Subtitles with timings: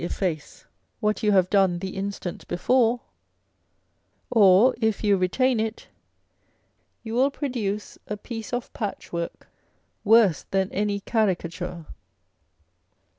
[0.01, 0.65] 4 1)5 efface
[0.99, 3.01] what you have done the instant before,
[4.31, 5.89] or if you retain it,
[7.03, 9.47] you will produce a piece of patchwork,
[10.03, 11.85] worse than any caricature.